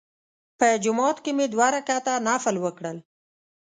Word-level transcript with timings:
په 0.59 0.67
جومات 0.83 1.17
کې 1.23 1.31
مې 1.37 1.45
دوه 1.53 1.67
رکعته 1.75 2.13
نفل 2.27 2.55
وکړل. 2.65 2.97